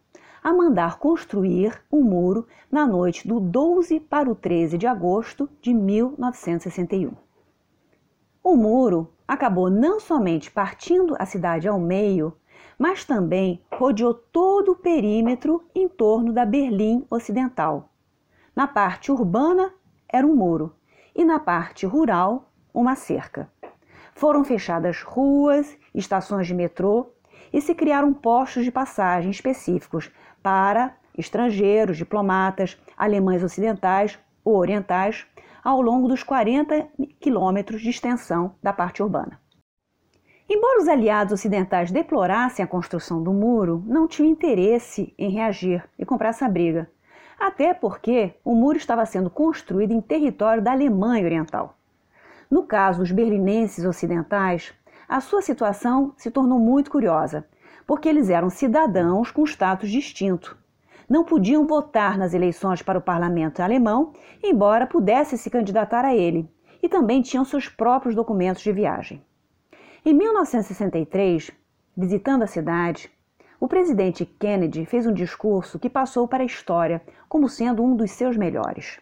a 0.45 0.53
mandar 0.53 0.99
construir 0.99 1.83
um 1.91 2.03
muro 2.03 2.47
na 2.71 2.87
noite 2.87 3.27
do 3.27 3.41
12 3.41 3.99
para 4.01 4.31
o 4.31 4.35
13 4.35 4.77
de 4.77 4.87
agosto 4.87 5.49
de 5.63 5.73
1961. 5.73 7.28
O 8.43 8.57
muro 8.57 9.13
acabou 9.27 9.69
não 9.69 10.01
somente 10.01 10.51
partindo 10.51 11.17
a 11.19 11.27
cidade 11.27 11.69
ao 11.69 11.79
meio, 11.79 12.37
mas 12.79 13.05
também 13.05 13.61
rodeou 13.73 14.15
todo 14.15 14.73
o 14.73 14.77
perímetro 14.77 15.65
em 15.75 15.89
torno 15.89 16.33
da 16.33 16.45
Berlim 16.45 17.05
Ocidental. 17.11 17.91
Na 18.55 18.67
parte 18.67 19.11
urbana 19.11 19.73
era 20.09 20.27
um 20.27 20.35
muro 20.35 20.75
e 21.15 21.25
na 21.25 21.39
parte 21.39 21.85
rural 21.85 22.51
uma 22.73 22.95
cerca. 22.95 23.51
Foram 24.15 24.45
fechadas 24.45 25.03
ruas, 25.03 25.77
estações 25.95 26.47
de 26.47 26.55
metrô 26.55 27.11
e 27.53 27.61
se 27.61 27.75
criaram 27.75 28.13
postos 28.13 28.65
de 28.65 28.71
passagem 28.71 29.31
específicos 29.31 30.11
para 30.43 30.97
estrangeiros, 31.17 31.97
diplomatas, 31.97 32.81
alemães 32.97 33.43
ocidentais 33.43 34.19
ou 34.45 34.57
orientais, 34.57 35.27
ao 35.69 35.83
longo 35.83 36.09
dos 36.09 36.23
40 36.23 36.89
quilômetros 37.21 37.83
de 37.83 37.91
extensão 37.91 38.55
da 38.63 38.73
parte 38.73 39.03
urbana. 39.03 39.39
Embora 40.49 40.81
os 40.81 40.89
aliados 40.89 41.35
ocidentais 41.35 41.91
deplorassem 41.91 42.65
a 42.65 42.67
construção 42.67 43.23
do 43.23 43.35
muro, 43.35 43.85
não 43.87 44.09
tinham 44.09 44.31
interesse 44.31 45.13
em 45.19 45.29
reagir 45.29 45.87
e 45.99 46.07
comprar 46.07 46.31
essa 46.31 46.49
briga, 46.49 46.91
até 47.39 47.75
porque 47.75 48.33
o 48.43 48.55
muro 48.55 48.79
estava 48.79 49.05
sendo 49.05 49.29
construído 49.29 49.93
em 49.93 50.01
território 50.01 50.63
da 50.63 50.73
Alemanha 50.73 51.27
Oriental. 51.27 51.77
No 52.51 52.63
caso 52.63 53.01
dos 53.01 53.13
berlinenses 53.13 53.85
ocidentais, 53.85 54.73
a 55.07 55.21
sua 55.21 55.43
situação 55.43 56.15
se 56.17 56.31
tornou 56.31 56.59
muito 56.59 56.91
curiosa, 56.91 57.47
porque 57.87 58.09
eles 58.09 58.31
eram 58.31 58.49
cidadãos 58.49 59.31
com 59.31 59.45
status 59.45 59.91
distinto. 59.91 60.57
Não 61.09 61.25
podiam 61.25 61.67
votar 61.67 62.19
nas 62.19 62.35
eleições 62.35 62.83
para 62.83 62.99
o 62.99 63.03
parlamento 63.03 63.61
alemão, 63.61 64.13
embora 64.43 64.87
pudessem 64.87 65.39
se 65.39 65.49
candidatar 65.49 66.05
a 66.05 66.15
ele, 66.15 66.47
e 66.83 66.89
também 66.89 67.23
tinham 67.23 67.45
seus 67.45 67.67
próprios 67.67 68.15
documentos 68.15 68.63
de 68.63 68.71
viagem. 68.73 69.25
Em 70.05 70.13
1963, 70.13 71.51
visitando 71.97 72.43
a 72.43 72.47
cidade, 72.47 73.11
o 73.59 73.67
presidente 73.67 74.25
Kennedy 74.25 74.85
fez 74.85 75.07
um 75.07 75.13
discurso 75.13 75.79
que 75.79 75.91
passou 75.91 76.29
para 76.29 76.43
a 76.43 76.47
história 76.47 77.03
como 77.29 77.49
sendo 77.49 77.83
um 77.83 77.97
dos 77.97 78.11
seus 78.11 78.37
melhores. 78.37 79.01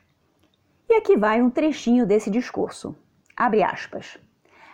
E 0.88 0.94
aqui 0.94 1.16
vai 1.16 1.42
um 1.42 1.50
trechinho 1.50 2.06
desse 2.06 2.30
discurso. 2.30 2.96
Abre 3.36 3.62
aspas. 3.62 4.16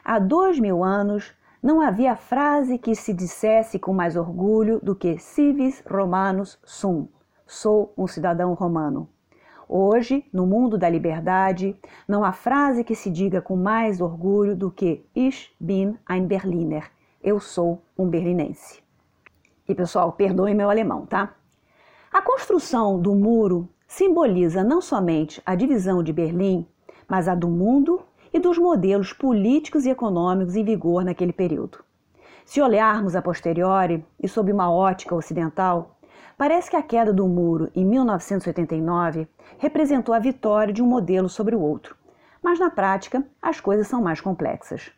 Há 0.04 0.18
dois 0.18 0.60
mil 0.60 0.84
anos 0.84 1.32
não 1.62 1.80
havia 1.80 2.14
frase 2.14 2.76
que 2.76 2.94
se 2.94 3.12
dissesse 3.12 3.78
com 3.78 3.92
mais 3.92 4.16
orgulho 4.16 4.78
do 4.82 4.94
que 4.94 5.18
civis 5.18 5.82
romanus 5.88 6.58
sum. 6.64 7.08
Sou 7.54 7.92
um 7.98 8.06
cidadão 8.06 8.54
romano. 8.54 9.10
Hoje, 9.68 10.24
no 10.32 10.46
mundo 10.46 10.78
da 10.78 10.88
liberdade, 10.88 11.76
não 12.08 12.24
há 12.24 12.32
frase 12.32 12.82
que 12.82 12.94
se 12.94 13.10
diga 13.10 13.42
com 13.42 13.56
mais 13.56 14.00
orgulho 14.00 14.56
do 14.56 14.70
que 14.70 15.04
Ich 15.14 15.54
bin 15.60 15.98
ein 16.08 16.26
Berliner. 16.26 16.90
Eu 17.22 17.38
sou 17.38 17.82
um 17.96 18.08
berlinense. 18.08 18.82
E 19.68 19.74
pessoal, 19.74 20.12
perdoe 20.12 20.54
meu 20.54 20.70
alemão, 20.70 21.04
tá? 21.04 21.34
A 22.10 22.22
construção 22.22 22.98
do 22.98 23.14
muro 23.14 23.68
simboliza 23.86 24.64
não 24.64 24.80
somente 24.80 25.42
a 25.44 25.54
divisão 25.54 26.02
de 26.02 26.10
Berlim, 26.10 26.66
mas 27.06 27.28
a 27.28 27.34
do 27.34 27.48
mundo 27.48 28.00
e 28.32 28.40
dos 28.40 28.56
modelos 28.56 29.12
políticos 29.12 29.84
e 29.84 29.90
econômicos 29.90 30.56
em 30.56 30.64
vigor 30.64 31.04
naquele 31.04 31.34
período. 31.34 31.84
Se 32.46 32.62
olharmos 32.62 33.14
a 33.14 33.20
posteriori 33.20 34.02
e 34.18 34.26
sob 34.26 34.50
uma 34.50 34.72
ótica 34.72 35.14
ocidental, 35.14 35.98
parece 36.42 36.68
que 36.68 36.74
a 36.74 36.82
queda 36.82 37.12
do 37.12 37.28
muro 37.28 37.70
em 37.72 37.86
1989 37.86 39.28
representou 39.58 40.12
a 40.12 40.18
vitória 40.18 40.74
de 40.74 40.82
um 40.82 40.86
modelo 40.88 41.28
sobre 41.28 41.54
o 41.54 41.60
outro, 41.60 41.94
mas 42.42 42.58
na 42.58 42.68
prática 42.68 43.24
as 43.40 43.60
coisas 43.60 43.86
são 43.86 44.02
mais 44.02 44.20
complexas. 44.20 44.90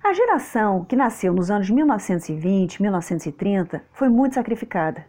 A 0.00 0.12
geração 0.12 0.84
que 0.84 0.94
nasceu 0.94 1.34
nos 1.34 1.50
anos 1.50 1.68
1920 1.68 2.80
1930 2.80 3.82
foi 3.90 4.08
muito 4.08 4.36
sacrificada. 4.36 5.04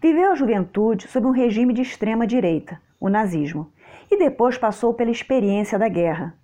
Viveu 0.00 0.32
a 0.32 0.34
juventude 0.34 1.06
sob 1.06 1.26
um 1.26 1.32
regime 1.32 1.74
de 1.74 1.82
extrema 1.82 2.26
direita, 2.26 2.80
o 2.98 3.10
nazismo, 3.10 3.70
e 4.10 4.16
depois 4.16 4.56
passou 4.56 4.94
pela 4.94 5.10
experiência 5.10 5.78
da 5.78 5.88
guerra, 5.90 6.34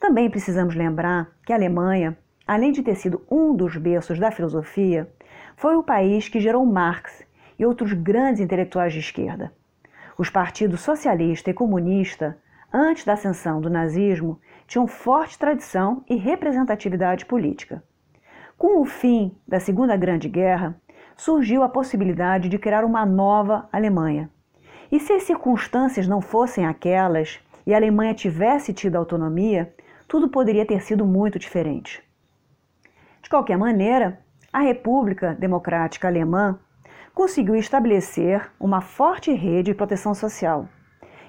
também 0.00 0.28
precisamos 0.28 0.74
lembrar 0.74 1.30
que 1.46 1.52
a 1.52 1.56
Alemanha, 1.56 2.18
além 2.44 2.72
de 2.72 2.82
ter 2.82 2.96
sido 2.96 3.22
um 3.30 3.54
dos 3.54 3.76
berços 3.76 4.18
da 4.18 4.32
filosofia, 4.32 5.08
foi 5.56 5.76
o 5.76 5.82
país 5.84 6.28
que 6.28 6.40
gerou 6.40 6.66
Marx 6.66 7.24
e 7.58 7.64
outros 7.64 7.92
grandes 7.92 8.40
intelectuais 8.40 8.92
de 8.92 9.00
esquerda. 9.00 9.52
Os 10.18 10.30
partidos 10.30 10.80
socialista 10.80 11.50
e 11.50 11.54
comunista, 11.54 12.38
antes 12.72 13.04
da 13.04 13.12
ascensão 13.12 13.60
do 13.60 13.68
nazismo, 13.68 14.40
tinham 14.66 14.86
forte 14.86 15.38
tradição 15.38 16.02
e 16.08 16.16
representatividade 16.16 17.26
política. 17.26 17.82
Com 18.56 18.80
o 18.80 18.84
fim 18.84 19.36
da 19.46 19.60
Segunda 19.60 19.96
Grande 19.96 20.28
Guerra, 20.28 20.74
surgiu 21.16 21.62
a 21.62 21.68
possibilidade 21.68 22.48
de 22.48 22.58
criar 22.58 22.84
uma 22.84 23.04
nova 23.04 23.68
Alemanha. 23.72 24.30
E 24.90 24.98
se 25.00 25.12
as 25.12 25.24
circunstâncias 25.24 26.06
não 26.06 26.20
fossem 26.20 26.64
aquelas 26.66 27.38
e 27.66 27.74
a 27.74 27.76
Alemanha 27.76 28.14
tivesse 28.14 28.72
tido 28.72 28.96
autonomia, 28.96 29.74
tudo 30.06 30.28
poderia 30.28 30.64
ter 30.64 30.80
sido 30.80 31.04
muito 31.04 31.38
diferente. 31.38 32.02
De 33.22 33.28
qualquer 33.28 33.58
maneira, 33.58 34.20
a 34.52 34.60
República 34.60 35.34
Democrática 35.34 36.06
Alemã 36.06 36.58
conseguiu 37.16 37.54
estabelecer 37.54 38.52
uma 38.60 38.82
forte 38.82 39.32
rede 39.32 39.70
de 39.70 39.74
proteção 39.74 40.14
social, 40.14 40.68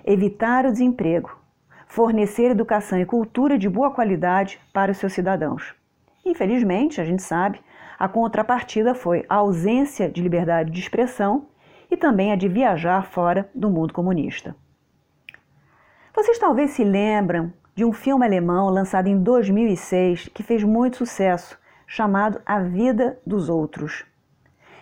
evitar 0.05 0.65
o 0.65 0.71
desemprego, 0.73 1.39
fornecer 1.87 2.51
educação 2.51 2.99
e 2.99 3.05
cultura 3.05 3.57
de 3.57 3.69
boa 3.69 3.89
qualidade 3.89 4.59
para 4.73 4.91
os 4.91 4.97
seus 4.97 5.13
cidadãos. 5.13 5.73
Infelizmente, 6.25 6.99
a 6.99 7.05
gente 7.05 7.23
sabe, 7.23 7.61
a 7.97 8.05
contrapartida 8.05 8.93
foi 8.93 9.25
a 9.29 9.35
ausência 9.35 10.09
de 10.09 10.21
liberdade 10.21 10.71
de 10.71 10.79
expressão 10.81 11.47
e 11.89 11.95
também 11.95 12.33
a 12.33 12.35
de 12.35 12.49
viajar 12.49 13.05
fora 13.05 13.49
do 13.55 13.69
mundo 13.69 13.93
comunista. 13.93 14.53
Vocês 16.13 16.37
talvez 16.37 16.71
se 16.71 16.83
lembram 16.83 17.53
de 17.73 17.85
um 17.85 17.93
filme 17.93 18.25
alemão 18.25 18.69
lançado 18.69 19.07
em 19.07 19.23
2006 19.23 20.31
que 20.33 20.43
fez 20.43 20.65
muito 20.65 20.97
sucesso, 20.97 21.57
chamado 21.87 22.41
A 22.45 22.59
Vida 22.59 23.17
dos 23.25 23.47
Outros. 23.47 24.05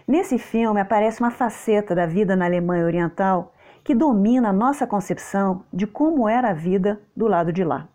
Nesse 0.07 0.38
filme 0.38 0.79
aparece 0.79 1.19
uma 1.19 1.31
faceta 1.31 1.95
da 1.95 2.05
vida 2.05 2.35
na 2.35 2.45
Alemanha 2.45 2.85
Oriental 2.85 3.53
que 3.83 3.95
domina 3.95 4.50
a 4.50 4.53
nossa 4.53 4.85
concepção 4.85 5.63
de 5.74 5.88
como 5.88 6.29
era 6.29 6.50
a 6.50 6.53
vida 6.53 7.01
do 7.15 7.27
lado 7.27 7.51
de 7.51 7.63
lá. 7.63 7.88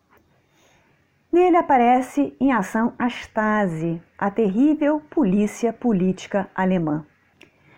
Nele 1.32 1.56
aparece 1.56 2.34
em 2.40 2.52
ação 2.52 2.92
a 2.98 3.06
Stasi, 3.06 4.02
a 4.18 4.28
terrível 4.28 5.00
polícia 5.08 5.72
política 5.72 6.50
alemã. 6.52 7.06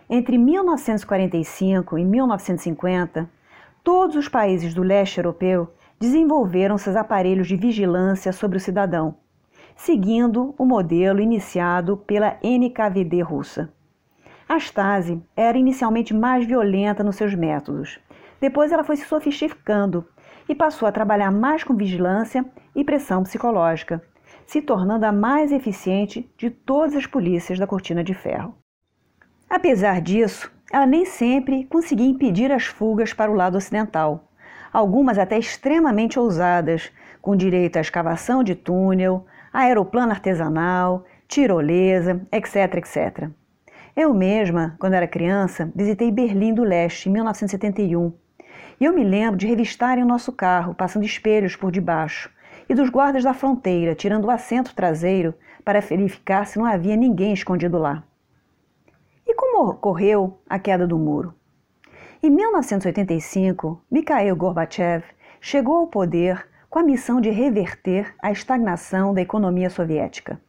Entre 0.09 0.39
1945 0.39 1.99
e 1.99 2.05
1950, 2.05 3.29
todos 3.85 4.17
os 4.17 4.29
países 4.29 4.73
do 4.73 4.83
leste 4.83 5.19
europeu 5.19 5.71
desenvolveram 6.01 6.79
seus 6.79 6.97
aparelhos 6.97 7.47
de 7.47 7.57
vigilância 7.57 8.33
sobre 8.33 8.57
o 8.57 8.61
cidadão, 8.61 9.15
seguindo 9.77 10.55
o 10.57 10.65
modelo 10.65 11.21
iniciado 11.21 11.99
pela 11.99 12.39
NKVD 12.43 13.21
russa. 13.21 13.71
A 14.53 14.59
Stasi 14.59 15.19
era 15.35 15.57
inicialmente 15.57 16.13
mais 16.13 16.45
violenta 16.45 17.03
nos 17.03 17.17
seus 17.17 17.35
métodos. 17.35 17.99
Depois 18.39 18.71
ela 18.71 18.85
foi 18.85 18.99
se 18.99 19.07
sofisticando 19.07 20.07
e 20.47 20.55
passou 20.55 20.87
a 20.87 20.93
trabalhar 20.93 21.31
mais 21.31 21.65
com 21.65 21.75
vigilância 21.75 22.45
e 22.77 22.85
pressão 22.85 23.23
psicológica, 23.23 24.03
se 24.45 24.61
tornando 24.61 25.07
a 25.07 25.11
mais 25.11 25.53
eficiente 25.53 26.31
de 26.37 26.51
todas 26.51 26.95
as 26.95 27.07
polícias 27.07 27.59
da 27.59 27.67
Cortina 27.67 28.05
de 28.05 28.13
Ferro. 28.13 28.55
Apesar 29.49 30.03
disso, 30.03 30.53
ela 30.71 30.85
nem 30.85 31.07
sempre 31.07 31.65
conseguia 31.65 32.11
impedir 32.11 32.53
as 32.53 32.67
fugas 32.67 33.15
para 33.15 33.33
o 33.33 33.35
lado 33.35 33.57
ocidental, 33.57 34.29
algumas 34.71 35.17
até 35.17 35.39
extremamente 35.39 36.19
ousadas, 36.19 36.93
com 37.23 37.35
direito 37.35 37.79
à 37.79 37.81
escavação 37.81 38.45
de 38.45 38.55
túnel, 38.55 39.25
aeroplano 39.51 40.13
artesanal, 40.13 41.07
tirolesa, 41.27 42.21
etc, 42.31 42.75
etc. 42.75 43.31
Eu 43.95 44.15
mesma, 44.15 44.75
quando 44.79 44.95
era 44.95 45.07
criança, 45.07 45.71
visitei 45.77 46.11
Berlim 46.11 46.55
do 46.55 46.65
Leste 46.65 47.11
em 47.11 47.13
1971 47.13 48.13
e 48.81 48.85
eu 48.85 48.93
me 48.93 49.05
lembro 49.05 49.37
de 49.37 49.47
revistarem 49.47 50.03
o 50.03 50.07
nosso 50.07 50.33
carro, 50.33 50.75
passando 50.75 51.05
espelhos 51.05 51.55
por 51.55 51.71
debaixo, 51.71 52.31
e 52.69 52.75
dos 52.75 52.89
guardas 52.89 53.23
da 53.23 53.35
fronteira 53.35 53.95
tirando 53.95 54.25
o 54.25 54.31
assento 54.31 54.75
traseiro 54.75 55.35
para 55.63 55.81
verificar 55.81 56.47
se 56.47 56.59
não 56.59 56.65
havia 56.65 56.97
ninguém 56.97 57.35
escondido 57.35 57.77
lá. 57.77 58.03
E 59.27 59.35
como 59.35 59.69
ocorreu 59.69 60.41
a 60.49 60.59
queda 60.59 60.87
do 60.87 60.99
muro? 60.99 61.35
Em 62.23 62.31
1985, 62.31 63.85
Mikhail 63.91 64.35
Gorbachev 64.35 65.05
chegou 65.39 65.77
ao 65.77 65.87
poder 65.87 66.49
com 66.71 66.79
a 66.79 66.83
missão 66.83 67.21
de 67.21 67.29
reverter 67.29 68.15
a 68.23 68.33
estagnação 68.33 69.13
da 69.13 69.21
economia 69.21 69.69
soviética. 69.69 70.41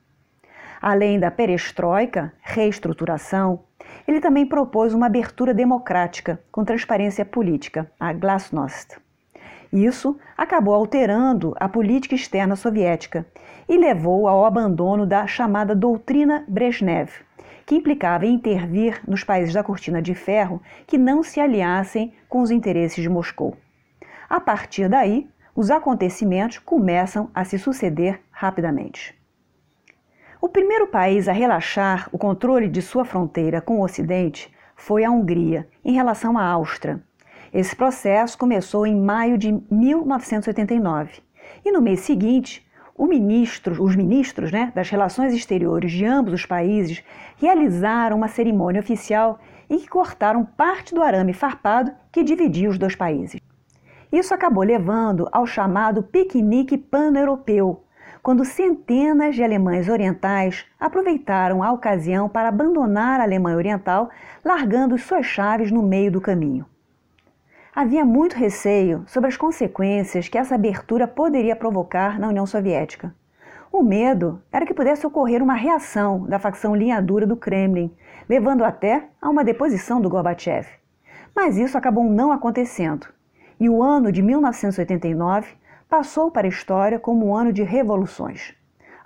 Além 0.85 1.17
da 1.17 1.31
perestroika, 1.31 2.33
reestruturação, 2.41 3.61
ele 4.05 4.19
também 4.19 4.45
propôs 4.45 4.93
uma 4.93 5.05
abertura 5.05 5.53
democrática 5.53 6.41
com 6.51 6.65
transparência 6.65 7.23
política, 7.23 7.89
a 7.97 8.11
Glasnost. 8.11 8.97
Isso 9.71 10.19
acabou 10.37 10.73
alterando 10.73 11.55
a 11.57 11.69
política 11.69 12.15
externa 12.15 12.57
soviética 12.57 13.25
e 13.69 13.77
levou 13.77 14.27
ao 14.27 14.45
abandono 14.45 15.05
da 15.05 15.25
chamada 15.25 15.73
doutrina 15.73 16.43
Brezhnev, 16.49 17.11
que 17.65 17.75
implicava 17.75 18.25
intervir 18.25 19.01
nos 19.07 19.23
países 19.23 19.53
da 19.53 19.63
cortina 19.63 20.01
de 20.01 20.13
ferro 20.13 20.61
que 20.85 20.97
não 20.97 21.23
se 21.23 21.39
aliassem 21.39 22.11
com 22.27 22.41
os 22.41 22.51
interesses 22.51 23.01
de 23.01 23.07
Moscou. 23.07 23.55
A 24.29 24.41
partir 24.41 24.89
daí, 24.89 25.29
os 25.55 25.71
acontecimentos 25.71 26.57
começam 26.57 27.29
a 27.33 27.45
se 27.45 27.57
suceder 27.57 28.19
rapidamente. 28.31 29.22
O 30.43 30.50
primeiro 30.50 30.88
país 30.88 31.29
a 31.29 31.31
relaxar 31.31 32.09
o 32.12 32.17
controle 32.17 32.67
de 32.67 32.81
sua 32.81 33.05
fronteira 33.05 33.62
com 33.62 33.79
o 33.79 33.81
Ocidente 33.81 34.53
foi 34.75 35.05
a 35.05 35.09
Hungria, 35.09 35.69
em 35.85 35.93
relação 35.93 36.38
à 36.38 36.43
Áustria. 36.43 37.01
Esse 37.53 37.73
processo 37.73 38.38
começou 38.38 38.85
em 38.85 38.93
maio 38.93 39.38
de 39.38 39.57
1989 39.71 41.21
e 41.63 41.71
no 41.71 41.81
mês 41.81 42.01
seguinte, 42.01 42.62
ministro, 43.00 43.81
os 43.81 43.95
ministros 43.95 44.51
né, 44.51 44.69
das 44.75 44.89
relações 44.89 45.33
exteriores 45.33 45.93
de 45.93 46.03
ambos 46.03 46.33
os 46.33 46.45
países 46.45 47.01
realizaram 47.38 48.17
uma 48.17 48.27
cerimônia 48.27 48.81
oficial 48.81 49.39
em 49.69 49.79
que 49.79 49.88
cortaram 49.88 50.43
parte 50.43 50.93
do 50.93 51.01
arame 51.01 51.31
farpado 51.31 51.93
que 52.12 52.21
dividia 52.21 52.69
os 52.69 52.77
dois 52.77 52.97
países. 52.97 53.39
Isso 54.12 54.33
acabou 54.33 54.65
levando 54.65 55.25
ao 55.31 55.47
chamado 55.47 56.03
piquenique 56.03 56.77
pan-europeu, 56.77 57.85
quando 58.23 58.45
centenas 58.45 59.35
de 59.35 59.43
alemães 59.43 59.89
orientais 59.89 60.65
aproveitaram 60.79 61.61
a 61.61 61.73
ocasião 61.73 62.29
para 62.29 62.47
abandonar 62.47 63.19
a 63.19 63.23
Alemanha 63.23 63.57
Oriental, 63.57 64.09
largando 64.45 64.97
suas 64.97 65.25
chaves 65.25 65.69
no 65.69 65.83
meio 65.83 66.09
do 66.09 66.21
caminho. 66.21 66.65
Havia 67.75 68.05
muito 68.05 68.37
receio 68.37 69.03
sobre 69.07 69.27
as 69.27 69.35
consequências 69.35 70.29
que 70.29 70.37
essa 70.37 70.55
abertura 70.55 71.05
poderia 71.05 71.53
provocar 71.53 72.17
na 72.17 72.29
União 72.29 72.45
Soviética. 72.45 73.13
O 73.69 73.83
medo 73.83 74.41
era 74.51 74.65
que 74.65 74.73
pudesse 74.73 75.05
ocorrer 75.05 75.43
uma 75.43 75.55
reação 75.55 76.25
da 76.25 76.39
facção 76.39 76.73
linha 76.73 77.01
dura 77.01 77.27
do 77.27 77.35
Kremlin, 77.35 77.91
levando 78.29 78.63
até 78.63 79.09
a 79.21 79.29
uma 79.29 79.43
deposição 79.43 79.99
do 79.99 80.09
Gorbachev. 80.09 80.67
Mas 81.35 81.57
isso 81.57 81.77
acabou 81.77 82.05
não 82.05 82.31
acontecendo. 82.31 83.07
E 83.59 83.67
o 83.67 83.83
ano 83.83 84.13
de 84.13 84.21
1989 84.21 85.47
passou 85.93 86.31
para 86.31 86.47
a 86.47 86.50
história 86.50 86.97
como 86.97 87.27
um 87.27 87.35
ano 87.35 87.53
de 87.53 87.62
revoluções. 87.62 88.55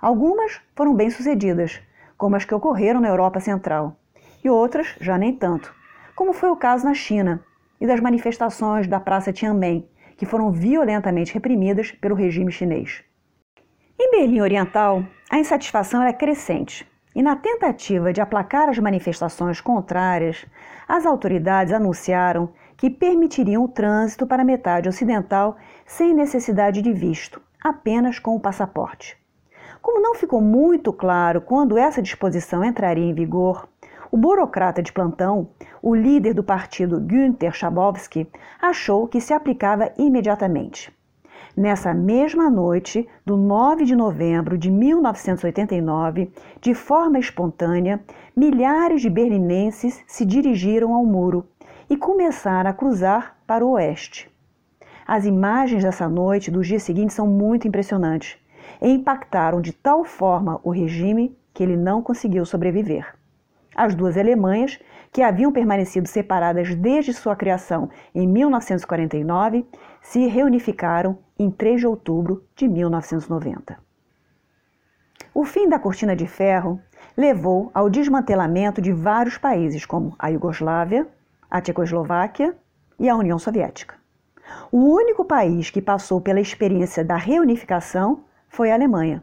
Algumas 0.00 0.58
foram 0.74 0.94
bem-sucedidas, 0.94 1.82
como 2.16 2.34
as 2.34 2.46
que 2.46 2.54
ocorreram 2.54 2.98
na 2.98 3.08
Europa 3.08 3.40
Central, 3.40 3.94
e 4.42 4.48
outras 4.48 4.96
já 4.98 5.18
nem 5.18 5.34
tanto, 5.34 5.70
como 6.16 6.32
foi 6.32 6.48
o 6.48 6.56
caso 6.56 6.86
na 6.86 6.94
China, 6.94 7.44
e 7.78 7.86
das 7.86 8.00
manifestações 8.00 8.86
da 8.86 8.98
Praça 8.98 9.30
Tiananmen, 9.34 9.86
que 10.16 10.24
foram 10.24 10.50
violentamente 10.50 11.34
reprimidas 11.34 11.92
pelo 11.92 12.14
regime 12.14 12.50
chinês. 12.50 13.04
Em 14.00 14.10
Berlim 14.10 14.40
Oriental, 14.40 15.04
a 15.30 15.38
insatisfação 15.38 16.00
era 16.00 16.14
crescente, 16.14 16.90
e 17.14 17.22
na 17.22 17.36
tentativa 17.36 18.14
de 18.14 18.22
aplacar 18.22 18.70
as 18.70 18.78
manifestações 18.78 19.60
contrárias, 19.60 20.46
as 20.88 21.04
autoridades 21.04 21.74
anunciaram 21.74 22.48
que 22.78 22.88
permitiriam 22.88 23.64
o 23.64 23.68
trânsito 23.68 24.24
para 24.24 24.42
a 24.42 24.46
metade 24.46 24.88
ocidental 24.88 25.56
sem 25.84 26.14
necessidade 26.14 26.80
de 26.80 26.92
visto, 26.92 27.42
apenas 27.60 28.20
com 28.20 28.36
o 28.36 28.40
passaporte. 28.40 29.18
Como 29.82 30.00
não 30.00 30.14
ficou 30.14 30.40
muito 30.40 30.92
claro 30.92 31.40
quando 31.40 31.76
essa 31.76 32.00
disposição 32.00 32.64
entraria 32.64 33.04
em 33.04 33.12
vigor, 33.12 33.68
o 34.12 34.16
burocrata 34.16 34.80
de 34.80 34.92
plantão, 34.92 35.50
o 35.82 35.94
líder 35.94 36.34
do 36.34 36.42
partido 36.42 37.00
Günther 37.00 37.52
Schabowski, 37.52 38.28
achou 38.62 39.08
que 39.08 39.20
se 39.20 39.34
aplicava 39.34 39.92
imediatamente. 39.98 40.96
Nessa 41.56 41.92
mesma 41.92 42.48
noite, 42.48 43.08
do 43.26 43.36
9 43.36 43.84
de 43.84 43.96
novembro 43.96 44.56
de 44.56 44.70
1989, 44.70 46.30
de 46.60 46.72
forma 46.72 47.18
espontânea, 47.18 48.00
milhares 48.36 49.02
de 49.02 49.10
berlinenses 49.10 50.00
se 50.06 50.24
dirigiram 50.24 50.94
ao 50.94 51.04
muro 51.04 51.44
e 51.88 51.96
começaram 51.96 52.70
a 52.70 52.72
cruzar 52.72 53.36
para 53.46 53.64
o 53.64 53.70
oeste. 53.70 54.30
As 55.06 55.24
imagens 55.24 55.82
dessa 55.82 56.08
noite 56.08 56.50
dos 56.50 56.66
dias 56.66 56.82
seguintes 56.82 57.16
são 57.16 57.26
muito 57.26 57.66
impressionantes 57.66 58.36
e 58.80 58.90
impactaram 58.90 59.60
de 59.60 59.72
tal 59.72 60.04
forma 60.04 60.60
o 60.62 60.70
regime 60.70 61.36
que 61.54 61.62
ele 61.62 61.76
não 61.76 62.02
conseguiu 62.02 62.44
sobreviver. 62.44 63.14
As 63.74 63.94
duas 63.94 64.16
Alemanhas, 64.16 64.78
que 65.12 65.22
haviam 65.22 65.52
permanecido 65.52 66.08
separadas 66.08 66.74
desde 66.74 67.12
sua 67.12 67.36
criação 67.36 67.88
em 68.14 68.26
1949, 68.26 69.66
se 70.02 70.26
reunificaram 70.26 71.18
em 71.38 71.50
3 71.50 71.80
de 71.80 71.86
outubro 71.86 72.44
de 72.54 72.68
1990. 72.68 73.78
O 75.32 75.44
fim 75.44 75.68
da 75.68 75.78
cortina 75.78 76.16
de 76.16 76.26
ferro 76.26 76.80
levou 77.16 77.70
ao 77.72 77.88
desmantelamento 77.88 78.82
de 78.82 78.92
vários 78.92 79.38
países, 79.38 79.86
como 79.86 80.14
a 80.18 80.28
Iugoslávia, 80.28 81.06
a 81.50 81.60
Tchecoslováquia 81.60 82.56
e 82.98 83.08
a 83.08 83.16
União 83.16 83.38
Soviética. 83.38 83.94
O 84.72 84.78
único 84.78 85.24
país 85.24 85.70
que 85.70 85.82
passou 85.82 86.20
pela 86.20 86.40
experiência 86.40 87.04
da 87.04 87.16
reunificação 87.16 88.24
foi 88.48 88.70
a 88.70 88.74
Alemanha. 88.74 89.22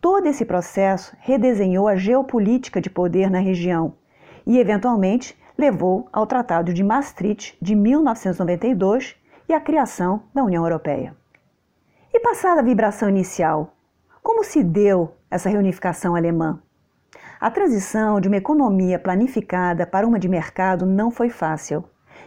Todo 0.00 0.26
esse 0.26 0.44
processo 0.44 1.14
redesenhou 1.20 1.86
a 1.86 1.96
geopolítica 1.96 2.80
de 2.80 2.88
poder 2.88 3.30
na 3.30 3.38
região 3.38 3.94
e, 4.46 4.58
eventualmente, 4.58 5.38
levou 5.58 6.08
ao 6.10 6.26
Tratado 6.26 6.72
de 6.72 6.82
Maastricht 6.82 7.56
de 7.60 7.74
1992 7.74 9.14
e 9.48 9.52
à 9.52 9.60
criação 9.60 10.22
da 10.32 10.42
União 10.42 10.64
Europeia. 10.64 11.14
E 12.12 12.18
passada 12.20 12.60
a 12.60 12.64
vibração 12.64 13.08
inicial, 13.08 13.74
como 14.22 14.42
se 14.42 14.64
deu 14.64 15.14
essa 15.30 15.50
reunificação 15.50 16.16
alemã? 16.16 16.60
A 17.40 17.50
transição 17.50 18.20
de 18.20 18.28
uma 18.28 18.36
economia 18.36 18.98
planificada 18.98 19.86
para 19.86 20.06
uma 20.06 20.18
de 20.18 20.28
mercado 20.28 20.84
não 20.84 21.10
foi 21.10 21.30
fácil 21.30 21.84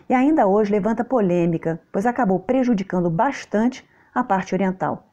e 0.10 0.14
ainda 0.14 0.48
hoje 0.48 0.72
levanta 0.72 1.06
polêmica, 1.06 1.80
pois 1.92 2.06
acabou 2.06 2.40
prejudicando 2.40 3.10
bastante 3.10 3.88
a 4.14 4.24
parte 4.24 4.54
oriental. 4.54 5.08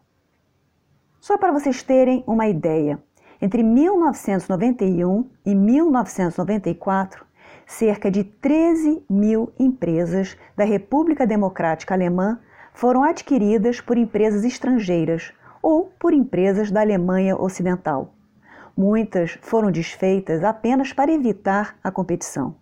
Só 1.21 1.37
para 1.37 1.53
vocês 1.53 1.83
terem 1.83 2.25
uma 2.27 2.49
ideia, 2.49 2.99
entre 3.41 3.63
1991 3.63 5.29
e 5.45 5.55
1994, 5.55 7.25
cerca 7.67 8.11
de 8.11 8.25
13 8.25 9.05
mil 9.09 9.53
empresas 9.59 10.37
da 10.57 10.65
República 10.65 11.27
Democrática 11.27 11.95
Alemã 11.95 12.41
foram 12.73 13.03
adquiridas 13.03 13.81
por 13.81 13.97
empresas 13.97 14.45
estrangeiras 14.45 15.33
ou 15.63 15.93
por 15.99 16.13
empresas 16.13 16.71
da 16.71 16.81
Alemanha 16.81 17.37
Ocidental. 17.37 18.15
Muitas 18.83 19.39
foram 19.43 19.71
desfeitas 19.71 20.43
apenas 20.43 20.91
para 20.91 21.13
evitar 21.13 21.77
a 21.85 21.91
competição. 21.91 22.57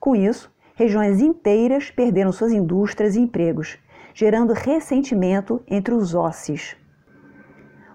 Com 0.00 0.16
isso, 0.16 0.52
regiões 0.74 1.20
inteiras 1.20 1.88
perderam 1.88 2.32
suas 2.32 2.50
indústrias 2.50 3.14
e 3.14 3.20
empregos, 3.20 3.78
gerando 4.12 4.54
ressentimento 4.54 5.62
entre 5.68 5.94
os 5.94 6.16
ossis. 6.16 6.76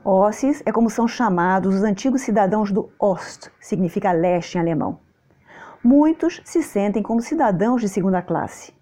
Ossis 0.01 0.63
é 0.65 0.71
como 0.71 0.89
são 0.89 1.09
chamados 1.09 1.75
os 1.75 1.83
antigos 1.83 2.21
cidadãos 2.21 2.71
do 2.71 2.89
Ost, 2.97 3.51
significa 3.59 4.13
leste 4.13 4.55
em 4.55 4.61
alemão. 4.61 4.99
Muitos 5.83 6.41
se 6.45 6.63
sentem 6.63 7.03
como 7.03 7.19
cidadãos 7.19 7.81
de 7.81 7.89
segunda 7.89 8.21
classe. 8.21 8.73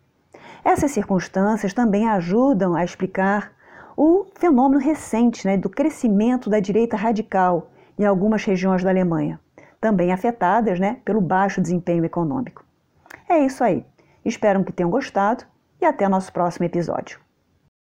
Essas 0.64 0.92
circunstâncias 0.92 1.74
também 1.74 2.08
ajudam 2.08 2.76
a 2.76 2.84
explicar 2.84 3.52
o 3.98 4.28
fenômeno 4.36 4.80
recente 4.80 5.48
né, 5.48 5.58
do 5.58 5.72
crescimento 5.72 6.52
da 6.52 6.60
direita 6.60 6.96
radical 6.96 7.72
em 7.98 8.06
algumas 8.06 8.44
regiões 8.44 8.84
da 8.84 8.90
Alemanha, 8.90 9.40
também 9.80 10.12
afetadas 10.12 10.80
né, 10.80 10.98
pelo 11.06 11.22
baixo 11.22 11.62
desempenho 11.62 12.06
econômico. 12.06 12.64
É 13.28 13.40
isso 13.40 13.64
aí. 13.64 13.86
Espero 14.24 14.64
que 14.64 14.74
tenham 14.74 14.90
gostado 14.90 15.44
e 15.82 15.86
até 15.86 16.08
nosso 16.08 16.32
próximo 16.32 16.66
episódio. 16.66 17.25